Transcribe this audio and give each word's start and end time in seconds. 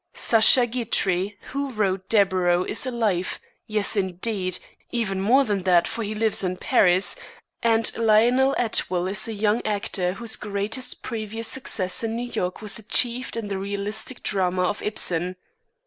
Sacha 0.15 0.65
Guitry, 0.65 1.37
who 1.51 1.69
wrote 1.69 2.09
Deburau, 2.09 2.63
is 2.63 2.87
alive; 2.87 3.39
yes, 3.67 3.95
indeed, 3.95 4.57
even 4.91 5.21
more 5.21 5.45
than 5.45 5.61
that, 5.61 5.87
for 5.87 6.01
he 6.01 6.15
lives 6.15 6.43
in 6.43 6.57
Paris, 6.57 7.15
and 7.61 7.95
Lionel 7.95 8.55
Atwill 8.57 9.07
is 9.07 9.27
a 9.27 9.33
young 9.33 9.63
actor 9.63 10.13
whose 10.13 10.35
greatest 10.37 11.03
previous 11.03 11.47
success 11.47 12.03
in 12.03 12.15
New 12.15 12.31
York 12.33 12.63
was 12.63 12.79
achieved 12.79 13.37
in 13.37 13.47
the 13.47 13.59
realistic 13.59 14.23
drama 14.23 14.63
of 14.63 14.81
Ibsen. 14.81 15.35